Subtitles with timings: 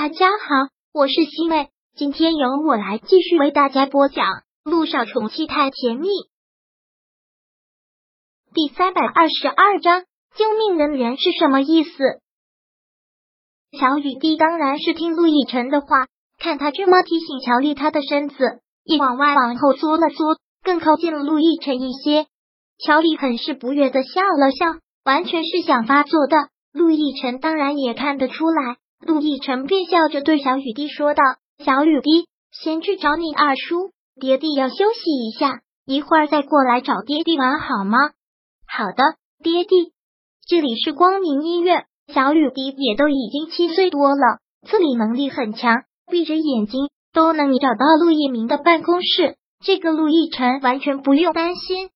[0.00, 4.26] 大家好，我是西妹，今天由我来继续为大家播讲
[4.62, 6.06] 《路上宠妻太甜蜜》
[8.54, 10.04] 第三百二十二章。
[10.36, 11.90] 救命恩人是什么意思？
[13.72, 16.06] 小雨滴当然是听陆亦辰的话，
[16.38, 18.36] 看他这么提醒乔丽，他的身子
[18.84, 22.28] 也往外往后缩了缩，更靠近了陆亦辰一些。
[22.78, 26.36] 乔丽很是不悦的笑了笑，完全是想发作的。
[26.72, 28.76] 陆亦辰当然也看得出来。
[29.04, 31.22] 陆亦辰便笑着对小雨滴说道
[31.64, 37.98] ：“小雨滴，先去找你二叔，爹地要休息一下，一会儿再过来找爹地玩好吗
[38.66, 39.92] ？”“好的，爹地。”
[40.48, 49.36] 这里是光明医院，小雨滴也都已经七岁多了，自理能力很强，闭着眼睛都能找到陆一鸣的办公室。
[49.64, 51.90] 这个陆亦辰完全不用担心。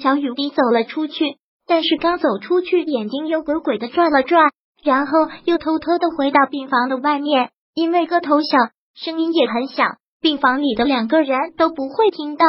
[0.00, 4.50] 小雨滴走了出去，但是刚走出去，眼睛又鬼鬼的转了转。
[4.84, 5.12] 然后
[5.46, 8.58] 又偷偷的回到病房的外面，因为个头小，
[8.94, 9.82] 声音也很小，
[10.20, 12.44] 病房里的两个人都不会听到。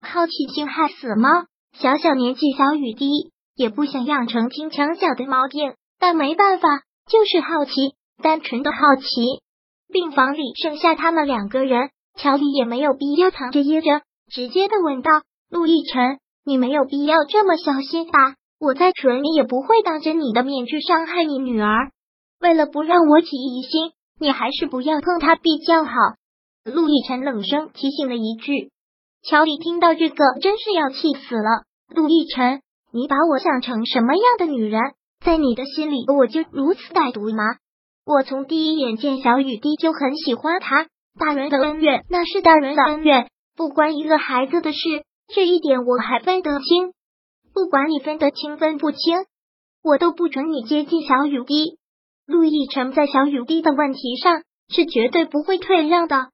[0.00, 1.28] 好奇心害死猫，
[1.78, 6.68] 小小年纪小雨滴也不想养成听墙角的毛病，但没办法，
[7.10, 9.04] 就是好奇，单纯的好奇。
[9.92, 14.00] 病房里剩下他们两个人，乔丽也没有必要藏着掖着，
[14.32, 15.10] 直接的问道
[15.50, 21.90] ：“陆亦辰，你没有必要这么小心吧？”我再蠢也不会当着你的面去伤害你女儿。
[22.40, 25.90] 为了不让我起疑心，你还是不要碰她比较好。
[26.64, 28.70] 陆亦辰冷声提醒了一句。
[29.22, 31.64] 乔丽听到这个，真是要气死了。
[31.94, 32.60] 陆亦辰，
[32.92, 34.80] 你把我想成什么样的女人？
[35.24, 37.44] 在你的心里，我就如此歹毒吗？
[38.04, 40.86] 我从第一眼见小雨滴就很喜欢她。
[41.18, 44.78] 大人的恩怨那是大人的恩怨，不关一个孩子的事。
[45.34, 46.92] 这一点我还分得清。
[47.56, 48.98] 不管你分得清分不清，
[49.82, 51.78] 我都不准你接近小雨滴。
[52.26, 56.26] 陆亦辰在小雨滴的问题上是绝对不会退让的。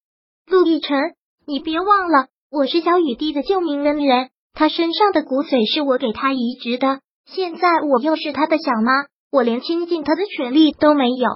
[0.48, 0.98] 陆亦辰，
[1.46, 6.98] 你别忘了，我是小雨滴的救命恩人，他身上的骨髓是我给他移植的。
[7.24, 11.28] 现在我又是他的小妈，我连亲近他的权利都没有。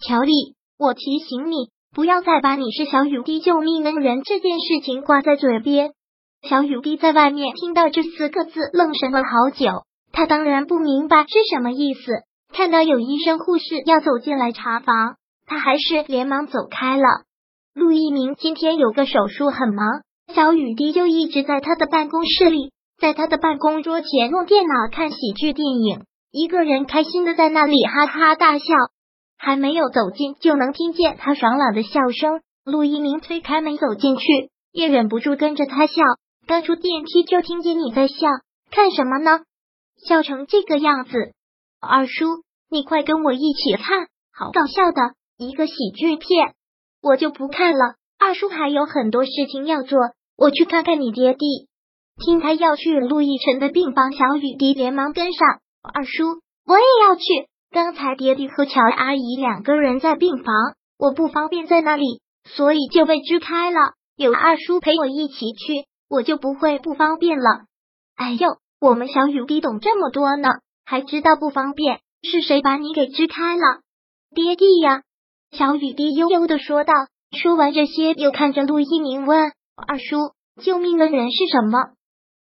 [0.00, 0.32] 乔丽，
[0.78, 5.92] 我提醒你，不要再把你是小雨滴救命恩人这件事情挂在嘴边。
[6.42, 9.84] 小雨滴在外面听到这四个字，愣神了好久。
[10.12, 12.00] 他当然不明白是什么意思。
[12.52, 15.16] 看到有医生护士要走进来查房，
[15.46, 17.04] 他还是连忙走开了。
[17.74, 19.86] 陆一鸣今天有个手术，很忙。
[20.32, 28.64] 小雨滴就一直在他的办公室里，在他的办公桌前用电脑看喜剧电影，一个人开心的在那里哈哈大笑。
[29.36, 32.40] 还没有走近，就能听见他爽朗的笑声。
[32.64, 34.24] 陆一鸣推开门走进去，
[34.72, 36.02] 也忍不住跟着他笑。
[36.48, 38.16] 刚出电梯就听见你在笑，
[38.70, 39.40] 看什么呢？
[40.02, 41.12] 笑成这个样子，
[41.78, 42.24] 二叔，
[42.70, 46.54] 你快跟我一起看，好搞笑的一个喜剧片。
[47.02, 49.98] 我就不看了，二叔还有很多事情要做，
[50.38, 51.68] 我去看看你爹地。
[52.24, 55.46] 听他要去陆亦辰的病房，小雨滴连忙跟上。
[55.82, 57.22] 二叔，我也要去。
[57.70, 60.54] 刚才爹地和乔阿姨两个人在病房，
[60.98, 63.92] 我不方便在那里，所以就被支开了。
[64.16, 65.86] 有二叔陪我一起去。
[66.08, 67.66] 我就不会不方便了。
[68.16, 70.48] 哎呦，我们小雨滴懂这么多呢，
[70.84, 73.82] 还知道不方便是谁把你给支开了？
[74.34, 75.02] 爹地呀！
[75.52, 76.92] 小雨滴悠悠的说道。
[77.30, 80.32] 说完这些，又看着陆一鸣问二叔
[80.62, 81.90] ：“救命的人是什么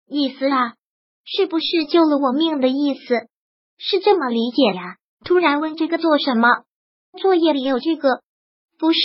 [0.10, 0.74] 意思啊？
[1.24, 3.28] 是不是救了我命的意思？
[3.78, 6.50] 是这么理解呀？”突然问这个做什么？
[7.18, 8.22] 作业里有这个？
[8.78, 9.00] 不是。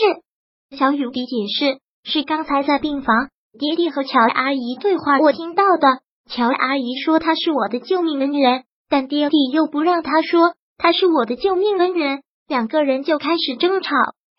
[0.77, 5.89] 小雨滴解释：“是刚才在病房。”爹地和乔阿姨对话，我听到的。
[6.31, 13.91] 乔阿姨说他是我的救命恩人，但爹地又不让他说他是我的救命恩人，两个人就开始争吵，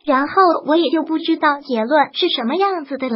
[0.05, 0.33] 然后
[0.67, 3.15] 我也就不知道结论是什么样子的了。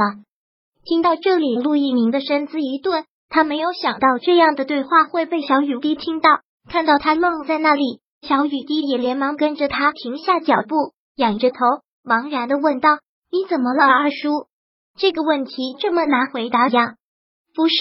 [0.85, 6.29] 听到这里，陆一鸣的身子一顿，他没有想到这样的对话会被小雨滴听到。
[6.69, 11.57] 看到他愣在那里，小雨滴也连忙跟着他停下脚步，仰着头，
[12.03, 12.89] 茫然的问道
[13.31, 14.47] ：“你怎么了，二叔？”
[14.95, 16.95] 这个问题这么难回答呀？
[17.55, 17.73] 不是，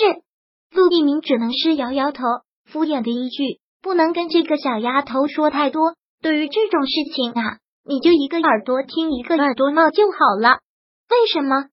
[0.70, 2.22] 陆一鸣只能是摇摇头，
[2.64, 5.94] 敷衍的一句：“不能跟这个小丫头说太多。
[6.22, 10.58] 对于这种事情啊，你就一个耳朵听，一个耳朵冒就好了。”
[11.10, 11.66] 为什么？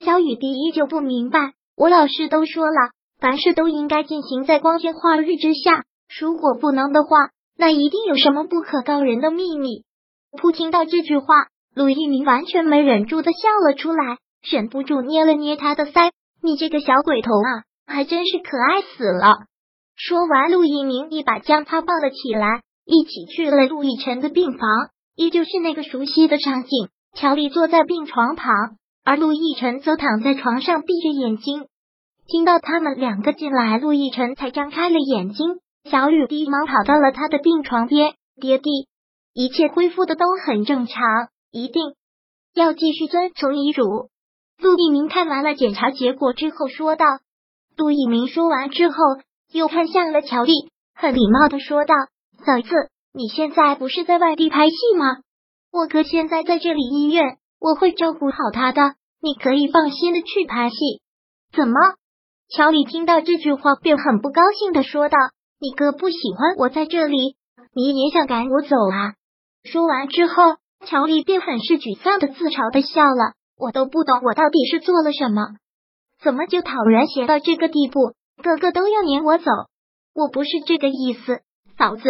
[0.00, 1.54] 小雨滴依旧不明白。
[1.76, 5.84] 我老师都说了，凡事都应该进行在光天化日之下。
[6.20, 9.84] 如果不能的话，那一定有什么不可告人的秘密。
[10.40, 14.18] 不听到这句话，陆一鸣完全没忍住的笑了出来。
[14.50, 16.10] 忍不住捏了捏他的腮，
[16.42, 19.46] 你这个小鬼头啊，还真是可爱死了。
[19.96, 24.68] 说完，陆一鸣一把将他抱了起来，一起去了陆亦辰的病房，
[25.16, 26.88] 依旧是那个熟悉的场景。
[27.16, 28.52] 乔丽坐在病床旁，
[29.04, 31.66] 而陆亦辰则躺在床上闭着眼睛。
[32.26, 35.60] 听到他们两个进来，陆亦辰才张开了眼睛。
[35.90, 38.88] 小雨滴忙跑到了他的病床边，爹地，
[39.32, 41.02] 一切恢复的都很正常，
[41.50, 41.94] 一定
[42.54, 44.10] 要继续遵从遗嘱。
[44.58, 47.06] 陆一鸣看完了检查结果之后说道。
[47.76, 48.96] 陆一鸣说完之后，
[49.52, 50.52] 又看向了乔丽，
[50.94, 51.94] 很礼貌的说道
[52.46, 52.70] ：“嫂子，
[53.12, 55.16] 你现在不是在外地拍戏吗？
[55.72, 60.76] 我哥现在在这里医院，我会照顾好他的，你可以放心的去拍戏。”
[61.52, 61.74] 怎么？
[62.48, 65.16] 乔丽听到这句话便很不高兴的说道。
[65.60, 67.36] 你哥不喜欢我在这里，
[67.74, 69.14] 你也想赶我走啊？
[69.64, 73.34] 说完之后，乔丽便很是沮丧的自嘲的笑了。
[73.56, 75.42] 我都不懂我到底是做了什么，
[76.22, 78.14] 怎么就讨人嫌到这个地步？
[78.42, 79.44] 个个都要撵我走，
[80.14, 81.40] 我不是这个意思，
[81.78, 82.02] 嫂子。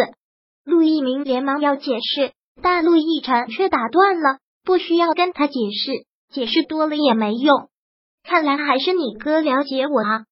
[0.63, 7.69] 陆一鸣连忙要解释，但陆亦辰却打断了，不需要跟他解释，解释多了也没用。
[8.23, 10.25] 看来还是你哥了解我啊。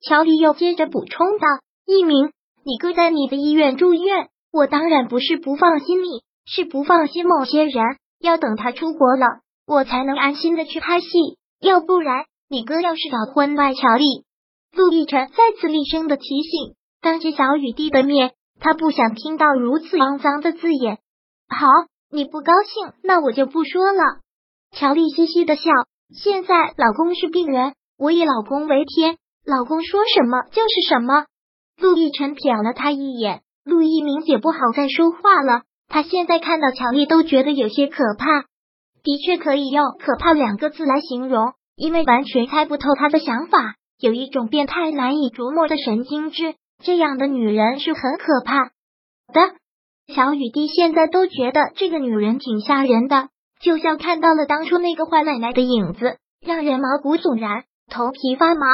[0.00, 1.46] 乔丽又接着补充道
[1.86, 2.30] ：“一鸣。”
[2.64, 7.96] 你哥在你的医院住院，我当然不是不放心你，是不放心某些人。
[8.20, 11.06] 要等他出国了，我才能安心的去拍戏。
[11.60, 14.24] 要不然，你哥要是搞婚外乔丽，
[14.72, 20.98] 陆亦辰再次厉声的提醒，当着小雨滴的面，他不想听到如此肮脏的字眼。
[21.48, 21.66] 好，
[22.10, 24.02] 你不高兴，那我就不说了。
[24.72, 25.70] 乔丽嘻嘻的笑。
[26.10, 31.26] 现在老公是病人，我以老公为天，老公说什么就是什么。
[31.78, 35.64] 陆亦辰瞟了他一眼，陆一鸣也不好再说话了。
[35.86, 38.46] 他现在看到乔丽都觉得有些可怕，
[39.02, 46.54] 的确可以用“可怕”两个字来形容，因为完全猜不透他的想法，有一种变态难以琢磨的神经质。
[46.82, 49.54] 这样的女人是很可怕的。
[50.14, 53.28] 小雨滴现在都觉得这个女人挺吓人的，
[53.60, 58.66] 就像看到了当初那个坏奶奶的影子，让人毛骨悚然，头皮发麻。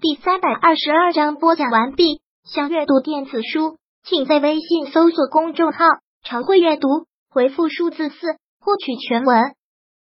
[0.00, 2.20] 第三百二十二章播讲完毕。
[2.44, 5.84] 想阅读电子书，请在微信搜索公众号
[6.24, 6.88] “常会阅读”，
[7.30, 8.16] 回复数字四
[8.58, 9.54] 获取全文。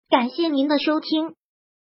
[0.10, 1.36] 感谢您的收听。